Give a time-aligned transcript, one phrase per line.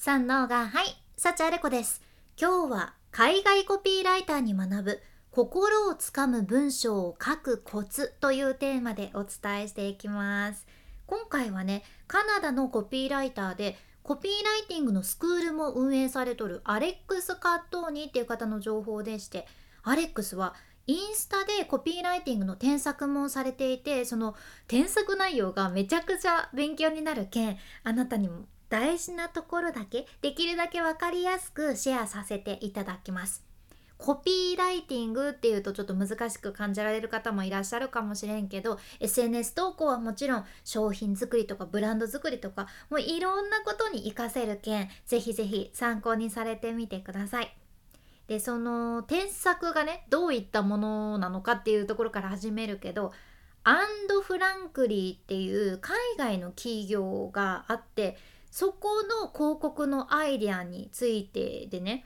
[0.00, 0.86] 三能がはい
[1.16, 2.02] 幸あれ子です。
[2.40, 5.00] 今日は海外コピーライターに学ぶ
[5.32, 10.68] 心をつかむ文章を書くコツというテーマでお伝えしていきます。
[11.08, 19.48] 今回はねカナダのコピーライターでコピーライティングのスクールも運営されとるアレックス・カットーニっていう方の情報でして
[19.82, 20.54] アレックスは
[20.86, 24.36] インスタでコピーライティングの添削もされていてその
[24.68, 33.48] 添削内容がめちゃくちゃ勉強になるけんあなたにも大事なところだけできるだけ分かりやすくシェアさせていただきます。
[33.98, 47.52] コピーライティングっていうとちょっと難しく感じられる方もいらっしゃるかもしれんけど SNS 投稿はもちろん商品作りとかブランド作りとかもういろんなことに活かせるけんぜひぜひ参考にされてみてください。
[48.28, 53.12] でその添削がねどういったものなのかっていうところから始めるけど
[53.64, 58.16] アンド・フランクリーっていう海外の企業があって
[58.50, 62.04] そこの広告のアイデアについてでね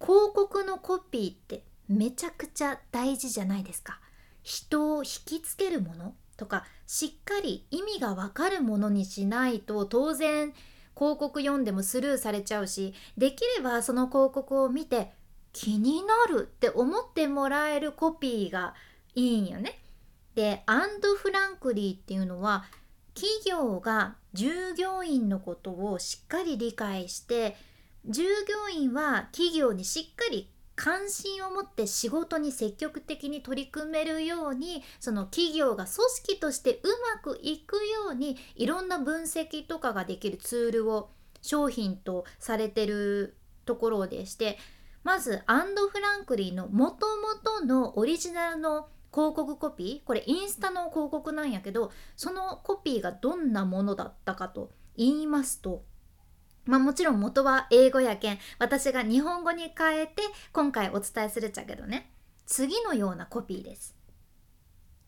[0.00, 4.00] 広告のコピーってめちゃくちゃ大事じゃないですか。
[4.42, 10.54] 人を引きつけるものとかしっかり意味がわかるものにしないと当然
[10.96, 15.12] 広告読んでもスルーされちゃうしできればその広告を見て
[15.52, 18.74] 気になるって思ってもらえるコピーが
[19.14, 19.78] いいんよね。
[20.34, 22.64] でアンド・フランクリーっていうのは
[23.18, 27.56] 企業が従業員のことをしっかり理解して
[28.06, 36.80] 従業員は企業にしっかり関心を持って仕事に積極的に取り組めるようにその企業が組織としてう
[37.16, 37.80] まくいくよ
[38.12, 41.10] うにいろんな分析とかができるツールを
[41.42, 44.58] 商品とされてるところでして
[45.02, 50.06] まずアンド・フランクリーのもともとのオリジナルの広告コピー？
[50.06, 55.84] これインスタの広告なんやけどそのコピーがどんなものだったかと言いますと
[56.64, 62.10] まあもちろん元は英語やけん私が日本語に変えて今回お伝えするっちゃけどね
[62.46, 63.94] 次のようなコピーです。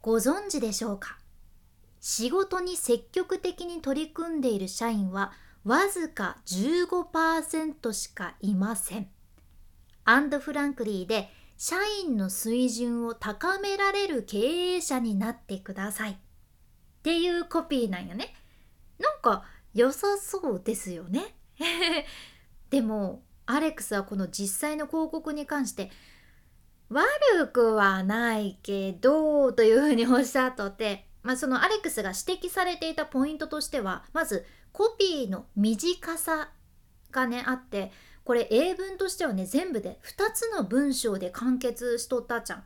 [0.00, 1.18] ご存知でしょうか？
[2.00, 5.32] 仕事に積極的に取り組んでいる社員は
[5.64, 9.08] わずか15%しかいません。
[10.04, 14.38] アンド・フランクリーで社員の水準を高められる経
[14.76, 16.12] 営者になってください。
[16.12, 16.16] っ
[17.02, 18.34] ていうコピーなんよね。
[18.98, 19.44] なんか
[19.74, 21.34] 良さそうですよね。
[22.70, 25.90] でもアレックスはこの実際の広告に関して
[26.88, 36.50] 悪くはないけどというふうにおっしゃっとってまあそのアレックスが指摘されていたポイントとしてはまずコピーの短さ
[37.10, 37.92] がねあって
[38.26, 42.64] これ英文としてはね全部で2つの文章で完結しとったじゃん。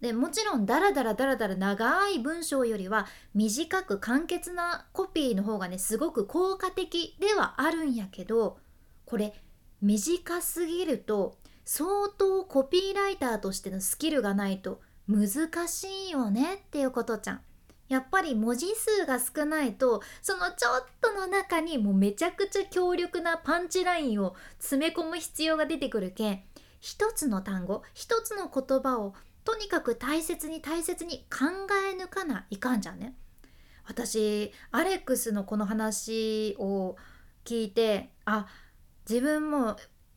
[0.00, 8.58] でもちろんダラダラダラダラ長い文章よりは短く簡潔なコピーの方がねすごく効果的ではあるんやけど
[9.06, 9.32] これ
[9.80, 15.28] 短すぎると相当コピーライターとしてのスキルがないと難
[15.68, 17.40] しいよねっていうことじゃん。
[17.88, 26.40] やっぱり文字数が少ないとそのちょっとの中にもうめちゃくちゃ強力なパンチラインを詰め込む必要が出てくるけん
[26.80, 29.14] 一つの単語一つの言葉を
[29.44, 31.46] とにかく大切に大切に考
[31.92, 33.14] え抜かないかんじゃんね。
[33.86, 36.96] 私アレックスのこの話を
[37.44, 38.46] 聞いてあ
[39.08, 39.76] 自分も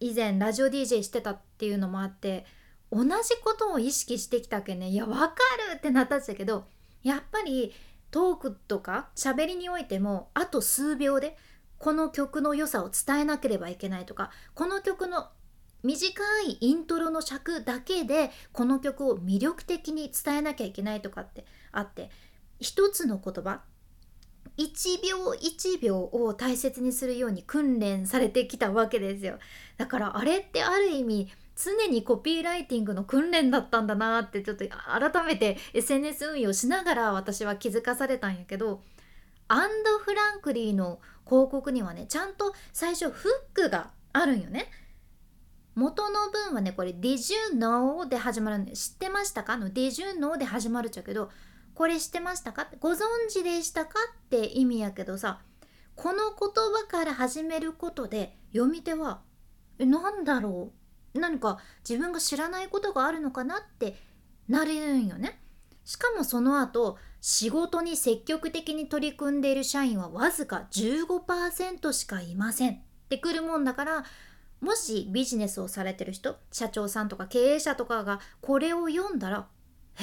[0.00, 2.46] 以前ラジオ DJ してたっていうのもあって
[2.90, 3.10] 同じ
[3.44, 5.34] ことを意識してきたけんねいやわか
[5.72, 6.64] るってなったんですけど
[7.02, 7.72] やっぱり
[8.10, 11.36] トークとか喋りにおいてもあと数秒で
[11.78, 15.28] この曲の良さを伝えなければいけないとかこの曲の
[15.82, 22.10] 短いイントロの尺だけでこの曲を魅力的に伝えなきゃいけないとかってあって
[22.58, 23.62] 一つの言葉
[24.58, 29.38] 1秒1秒を大切にするように訓練されてきたわけですよ。
[29.78, 38.82] だからあれってある意味常にコピーライティングの訓練だったんだなってちょっと改めて SNS 運用しながら私は気づかされたんやけど
[39.48, 44.70] アンド・フランクリーの広告にはねちゃんと最初フックがあるんよね。
[45.74, 49.56] 元の文はねこれ「Did you know?」で始まるんで知ってましたか？
[49.56, 51.30] の「Did you know?」で始まるっちゃけど
[51.74, 52.66] これ知ってましたか？
[52.80, 52.98] ご存
[53.28, 53.92] 知でしたか？
[54.26, 55.40] って意味やけどさ
[55.94, 59.20] この言葉から始めることで読み手は
[59.78, 60.79] 「えなんだろう？
[61.14, 61.58] 何か
[61.88, 63.96] 自分が知らないことがあるのかなって
[64.48, 65.40] なれるんよね。
[65.84, 72.78] しかもその後仕事に積極的に取り組んでいる社員はわずか15%しかいませんっ
[73.08, 74.04] てくるもんだから
[74.60, 79.48] もしビジネスをされてる人社長さんとか経営者とかがこれを読んだら
[79.98, 80.02] 「え？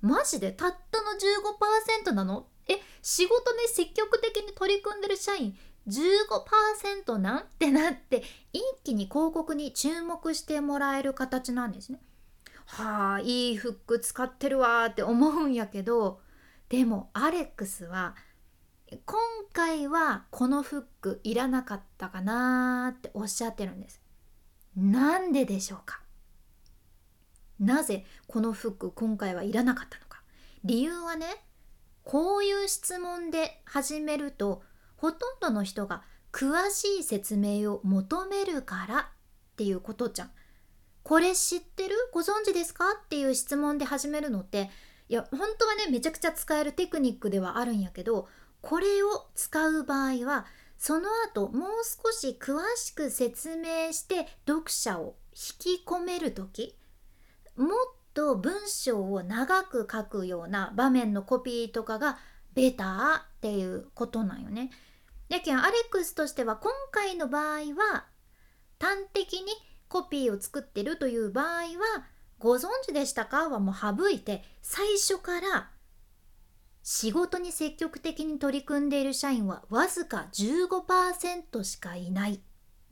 [0.00, 1.12] マジでたったの
[2.08, 2.46] 15%なの？
[2.68, 2.80] え？
[3.02, 5.56] 仕事に積極的に取り組んでる社員
[5.90, 8.22] 15%なんてなって
[8.52, 12.00] 一気に広告に注目してもらえる形なんですね。
[12.66, 16.20] はあいいフック使ってるわって思うんやけど
[16.68, 18.14] でもアレックスは
[19.04, 19.18] 今
[19.52, 24.00] 回はこのフックいらなかったかなっておっしゃってるんです。
[24.76, 26.00] なんででしょうか？
[27.58, 30.22] なぜこのフック今回はいらなかったのか
[30.64, 31.26] 理由はね
[32.04, 34.62] こういう質問で始めると
[35.00, 39.04] ほとんどの人が詳しい説明を求めるからっ
[39.56, 40.30] ていうことじゃん。
[41.02, 41.96] これ知ってる？
[42.12, 42.84] ご存知ですか？
[43.02, 44.68] っていう質問で始めるのって
[45.08, 48.28] いや本当はねめちゃくちゃ使えるテクニックではあるんやけど
[48.60, 50.44] これを使う場合は
[50.76, 56.76] その後もう少し詳しく説明して読者を引き込める時
[57.56, 57.68] もっ
[58.12, 62.18] と文章を長く書くような場面のコピーとかが
[62.54, 64.70] ベターっていうことなんよね。
[65.30, 68.04] やけんアレックスとしては今回の場合は
[68.78, 69.46] 端的に
[69.88, 71.62] コピーを作ってるという場合は
[72.38, 73.48] ご存知でしたか？
[73.48, 75.70] はもう省いて最初から
[76.82, 82.40] 仕事に積極的に取り組んでいる社員はわずか15%しかいない。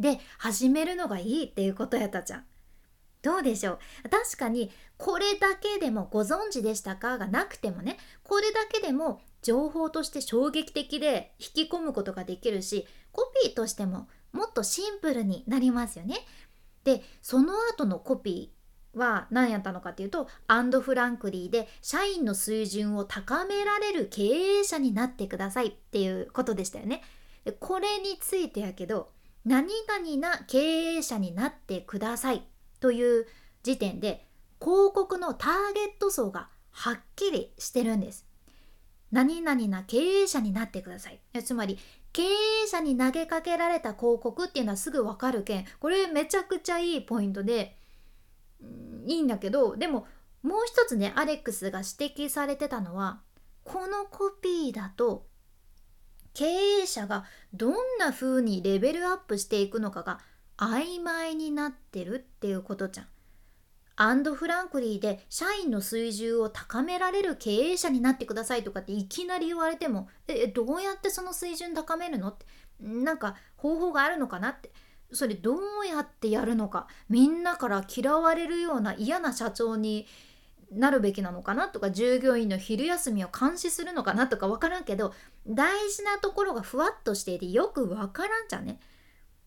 [0.00, 2.44] で始めるのがいいっていうことやったじゃん。
[3.20, 3.72] どうでしょ
[4.04, 4.08] う？
[4.08, 7.18] 確かにこれだけでもご存知でしたか？
[7.18, 7.98] がなくてもね。
[8.22, 16.16] これだけでも情報として衝撃的で引き込むことができるしコピーとしてももっとシンプルになりますよね。
[16.84, 27.02] でその後のコピーは何やったのかっていうとアンド・フランクリーで社員の水準を高められる経営者になってくださいっていうことでしたよね。
[27.44, 29.10] でこれについてやけど
[29.44, 32.46] 何々な経営者になってください
[32.80, 33.26] という
[33.62, 34.26] 時点で
[34.60, 38.27] 広告のターゲット層がはっきりしてるんです。
[39.10, 41.20] 何々な経営者になってください。
[41.42, 41.78] つまり
[42.12, 47.78] 経営者に投げかけられた広告っていうのはすぐわかるけんこれめちゃくちゃいいポイントで、
[49.06, 50.06] いいんだけどでも
[50.42, 53.20] もう一つねアレックスが指摘されてたのは
[53.64, 55.26] このコピーだと
[56.34, 60.20] 経営者がどんな風にレベルアップしていくのかが
[60.56, 63.06] 曖昧になってるっていうことじゃん。
[64.00, 72.28] アンド・フランクリーで社員の水準を高められる経営者になってくださいとかっていきなり言われてもえどうやってその水準高めるの？
[72.28, 72.46] って
[72.80, 74.70] なんか方法があるのかなって。
[75.10, 76.86] それどうやってやるのか？
[77.08, 80.06] みんなから嫌われるような嫌な社長に
[80.70, 85.14] なるべきなのかなとか従業員の昼休みを監視するのかなとか分からんけど
[85.46, 88.78] 大事なところがふわっとしていてよく分からんじゃね？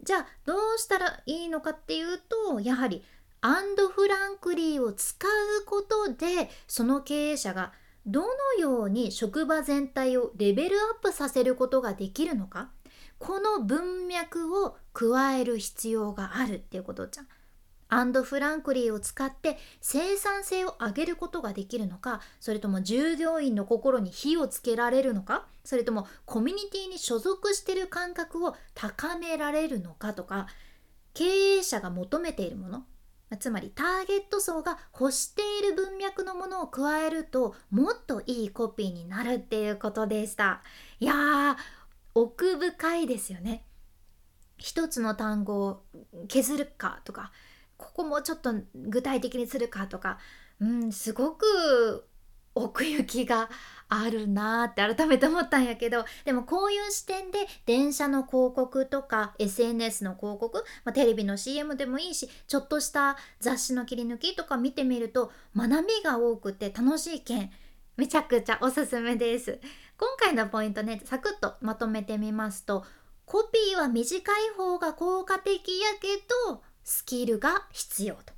[0.00, 3.02] じゃあどうしたらいいのかっていうとやはり
[3.40, 7.72] アンド・フランクリーを使うことでその経営者が
[8.06, 12.70] どのように職場全体をレベルアップさせることができるのか
[13.18, 17.28] この文脈を加える必要があるっていうことじゃん。
[17.90, 30.48] アンド・フランクリーを使って生産性を上げることができるのかそれとも従業員の心に火をつけられるのかそれともコミュニティに所属してる感覚を高められるのかとか
[31.14, 32.84] 経営者が求めているもの
[33.36, 40.62] つまりターゲット層が欲している文脈のものを加えるともっといいコピーになるっていうことでした。
[40.98, 41.56] いやー
[42.14, 43.64] 奥深いですよね。
[44.56, 45.84] 一つの単語を
[46.26, 47.30] 削るかとか
[47.76, 50.18] ここもちょっと具体的にするかとか
[50.60, 52.08] うんすごく
[52.58, 53.48] 奥行きが
[53.88, 67.50] あるなーって改めて思ったんやけどでもこういう視点で電車の広告とか SNS の広告、まあ、テレビの CM でもいいしちょっとした雑誌の切り抜きとか見てみると学びが多くて楽しい件
[67.96, 69.58] めちゃくちゃおすすめです。
[69.98, 72.84] 今回のポイントねサクッとまとめてみますと
[73.24, 76.08] コピーは短い方が効果的やけ
[76.48, 78.37] どスキルが必要と。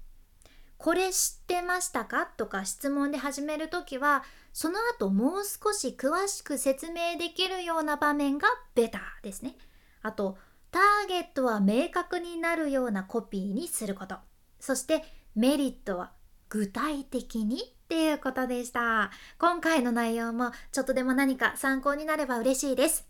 [0.82, 2.24] これ知ってましたか？
[2.24, 9.56] とか質問で始めるときはその後もう少し詳しく説明できるような場面がベターですね。
[10.00, 10.38] あと
[10.70, 14.16] ターゲットは明確になるようなコピーにすること。
[14.58, 16.12] そしてメリットは
[16.48, 19.10] 具体的にっていうことでした。
[19.38, 23.06] 今回の内容もちょっとでも何か参考になれば嬉しいです。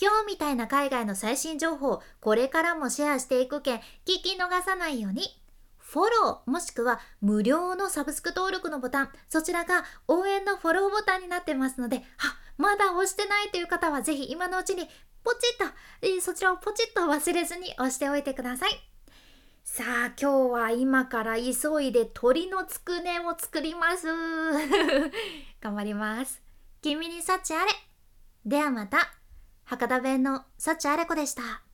[0.00, 3.80] 今日みたいな海外の最新情報これからもシェアしていくけん聞
[4.22, 5.24] き逃さないように。
[5.88, 14.86] フォローもしくは無料のサブスク登録のボタンそちらが応援のフォローボタンになってますのであまだ押してないという方はぜひ今のうちに
[15.24, 18.70] ポチッと、えー、そちらをポチッと忘れずに押しておいてください。
[19.64, 24.06] さあ今日は今から急いで鳥のつくねを作ります。
[25.60, 26.42] 頑張ります。
[26.82, 27.72] 君に幸あれ。
[28.44, 29.10] ではまた。
[29.64, 31.67] 博多弁の幸あれ子でした。